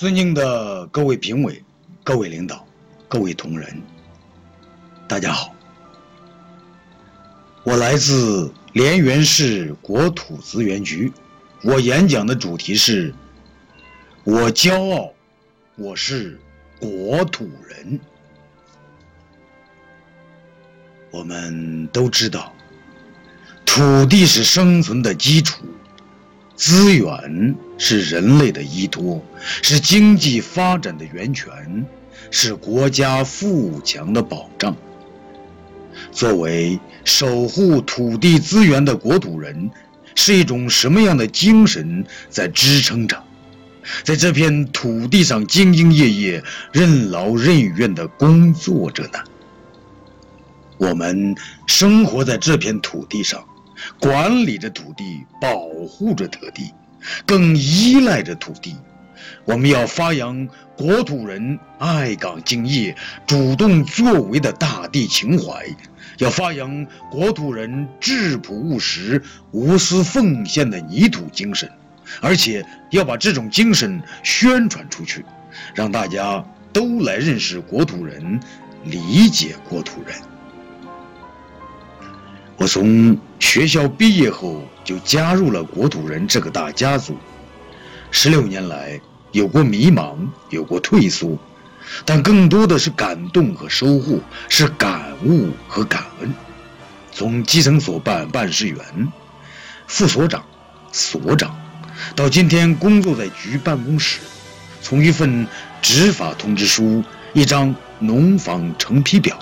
[0.00, 1.62] 尊敬的各位评委、
[2.02, 2.66] 各位领导、
[3.06, 3.82] 各位同仁，
[5.06, 5.54] 大家好，
[7.64, 11.12] 我来自连云市国土资源局，
[11.62, 13.12] 我演讲的主题是
[14.24, 15.12] “我骄傲，
[15.76, 16.40] 我是
[16.78, 18.00] 国土人”。
[21.12, 22.54] 我们都知道，
[23.66, 25.62] 土地是生存的基础。
[26.60, 29.24] 资源是人类的依托，
[29.62, 31.86] 是经济发展的源泉，
[32.30, 34.76] 是国家富强的保障。
[36.12, 39.70] 作为守护土地资源的国土人，
[40.14, 43.24] 是一种什么样的精神在支撑着，
[44.04, 49.18] 在这片土地上兢兢业业、任劳任怨地工作着呢？
[50.76, 51.34] 我们
[51.66, 53.42] 生活在这片土地上。
[53.98, 56.72] 管理着土地，保护着土地，
[57.26, 58.76] 更依赖着土地。
[59.44, 65.64] 我们要发扬国土人爱岗敬业、主动作为的大地情怀，
[66.18, 71.70] 要发扬国土人质朴务实、无私奉献的泥土精神，
[72.22, 75.24] 而且要把这种精神宣传出去，
[75.74, 78.40] 让大家都来认识国土人，
[78.84, 80.16] 理解国土人。
[82.60, 87.16] 我从学校毕业后就加入了国土人这个大家族。
[88.10, 89.00] 十六年来，
[89.32, 90.14] 有过迷茫，
[90.50, 91.38] 有过退缩，
[92.04, 94.18] 但更多的是感动和收获，
[94.50, 96.30] 是感悟和感恩。
[97.10, 98.78] 从基层所办办事员、
[99.86, 100.44] 副所长、
[100.92, 101.58] 所长，
[102.14, 104.20] 到今天工作在局办公室，
[104.82, 105.46] 从一份
[105.80, 109.38] 执法通知书、一张农房成批表。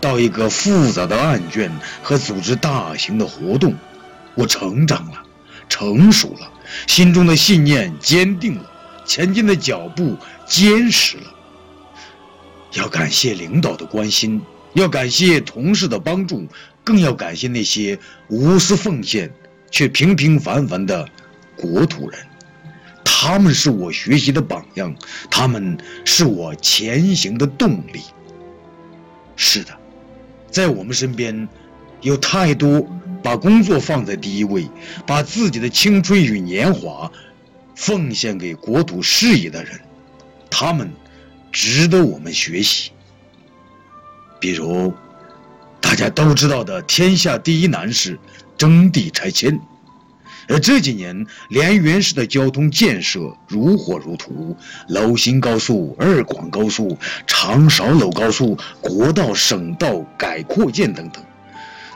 [0.00, 1.70] 到一个复杂的案卷
[2.02, 3.74] 和组织大型的活动，
[4.34, 5.22] 我成长了，
[5.68, 6.50] 成熟了，
[6.86, 8.70] 心中的信念坚定了，
[9.06, 11.24] 前进的脚步坚实了。
[12.72, 14.40] 要感谢领导的关心，
[14.72, 16.46] 要感谢同事的帮助，
[16.82, 17.98] 更要感谢那些
[18.28, 19.30] 无私奉献
[19.70, 21.08] 却平平凡凡的
[21.56, 22.18] 国土人，
[23.04, 24.92] 他们是我学习的榜样，
[25.30, 28.02] 他们是我前行的动力。
[29.36, 29.76] 是的，
[30.50, 31.48] 在我们身边，
[32.00, 32.86] 有太多
[33.22, 34.68] 把工作放在第一位，
[35.06, 37.10] 把自己的青春与年华
[37.74, 39.80] 奉献给国土事业的人，
[40.50, 40.90] 他们
[41.50, 42.90] 值得我们学习。
[44.38, 44.92] 比如，
[45.80, 48.18] 大家都知道的天下第一难事——
[48.58, 49.58] 征地拆迁。
[50.48, 54.56] 而这几年，涟源市的交通建设如火如荼，
[54.88, 56.96] 娄新高速、二广高速、
[57.26, 61.24] 长勺娄高速、国道、省道改扩建等等，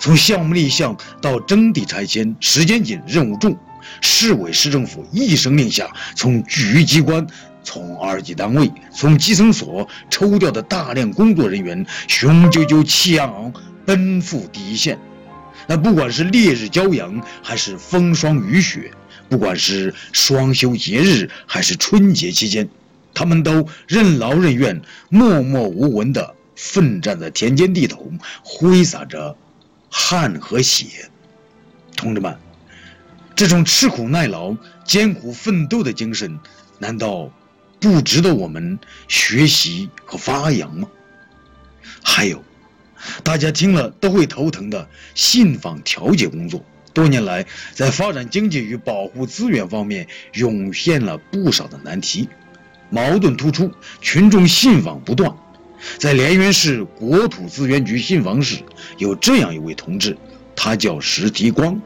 [0.00, 3.56] 从项目立项到征地拆迁，时间紧，任务重，
[4.00, 7.26] 市委市政府一声令下，从局机关、
[7.62, 13.52] 从二级单位、从基层所抽调的大量工作人员，雄赳赳气昂昂
[13.84, 14.98] 奔赴第一线。
[15.66, 18.90] 那不管是烈日骄阳，还是风霜雨雪，
[19.28, 22.68] 不管是双休节日，还是春节期间，
[23.12, 24.80] 他们都任劳任怨、
[25.10, 28.10] 默默无闻地奋战在田间地头，
[28.42, 29.36] 挥洒着
[29.90, 31.10] 汗和血。
[31.96, 32.38] 同志们，
[33.34, 36.38] 这种吃苦耐劳、艰苦奋斗的精神，
[36.78, 37.30] 难道
[37.80, 40.88] 不值得我们学习和发扬吗？
[42.02, 42.42] 还有。
[43.22, 52.28] 大家听了都会头疼的信访调解工作，多年来在发展经济与保护资源方面涌现了不少的难题，
[52.90, 53.70] 矛盾突出，
[54.00, 55.32] 群众信访不断。
[55.96, 58.56] 在连云市国土资源局信访室
[58.96, 60.16] 有这样一位同志，
[60.56, 61.80] 他叫石提光，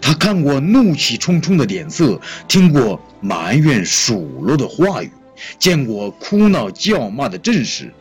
[0.00, 5.10] 他看过怒气冲冲的脸色，听过埋怨数落的话语，
[5.58, 7.92] 见过哭闹叫骂的阵势，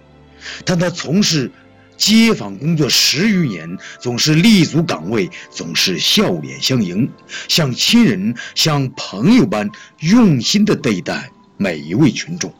[0.63, 1.51] 但他从事。
[1.99, 7.11] 街访工作十余年，总是立足岗位，总是笑脸相迎，
[7.49, 9.69] 像亲人、像朋友般
[9.99, 12.51] 用心地对待每一位群众。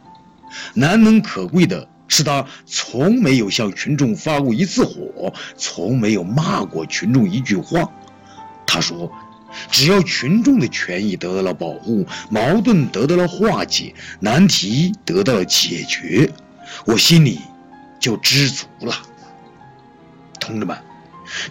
[0.74, 7.90] 难能可贵的是，他从没有向群众发过一次火，从没有骂过群众一句话。
[8.68, 9.10] 他说
[9.72, 16.30] ：“只要群众的权益得到了保护，矛盾得到了化解，难题得到了解决，
[16.86, 17.40] 我心里
[18.02, 18.94] 就知足了。”
[20.50, 20.75] 同志们，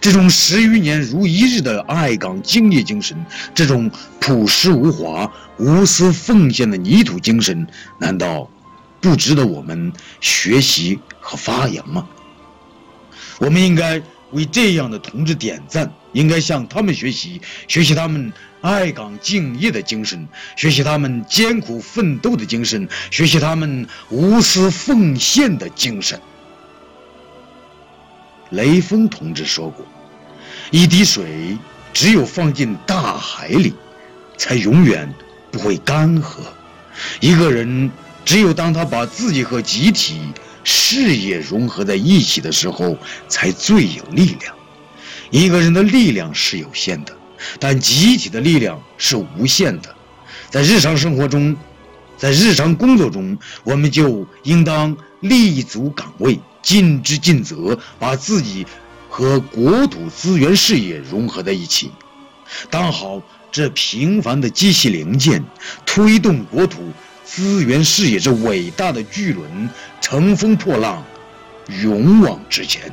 [0.01, 3.17] 这种十余年如一日的爱岗敬业精神，
[3.55, 7.65] 这种朴实无华、无私奉献的泥土精神，
[7.97, 8.49] 难道
[8.99, 12.05] 不值得我们学习和发扬吗？
[13.39, 14.01] 我们应该
[14.31, 26.19] 为这样的同志点赞，应该向他们学习，学习他们爱岗敬业的精神，学习他们艰苦奋斗的精神，学习他们无私奉献的精神。
[28.51, 29.85] 雷锋同志说过
[30.71, 31.57] ：“一滴水
[31.93, 33.73] 只有放进大海里，
[34.37, 35.13] 才永远
[35.51, 36.39] 不会干涸。
[37.19, 37.91] 一个人
[38.25, 40.19] 只有当他把自己和集体。”
[40.65, 42.95] 事业融合在一起的时候，
[43.27, 44.53] 才最有力量。
[45.31, 47.17] 一个人的力量是有限的，
[47.57, 49.95] 但集体的力量是无限的。
[50.49, 51.55] 在日常生活中，
[52.17, 58.65] 在日常工作中，我们就应当立足岗位，尽职尽责，把自己
[59.09, 61.91] 和国土资源事业融合在一起，
[62.69, 63.21] 当好
[63.51, 65.43] 这平凡的机器零件，
[65.85, 66.81] 推动国土。
[67.31, 69.69] 资源事业这伟大的巨轮
[70.01, 71.05] 乘风破浪，
[71.83, 72.91] 勇往直前。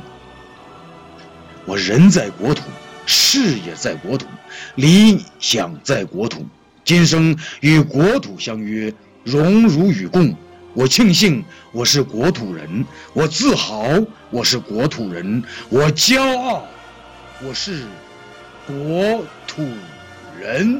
[1.65, 2.61] 我人在国土，
[3.07, 4.27] 事业在国土，
[4.75, 6.45] 理想在国土。
[6.85, 8.93] 今生与国土相约，
[9.23, 10.35] 荣辱与共。
[10.77, 13.89] 我庆幸我是国土人，我自豪
[14.29, 16.67] 我是国土人，我骄傲
[17.41, 17.83] 我是
[18.67, 19.63] 国土
[20.39, 20.79] 人。